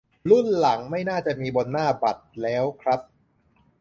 [0.29, 0.79] รุ่นหลัง
[1.09, 2.99] น่าจะไม่มีบนหน้าบัตรแล้วครับ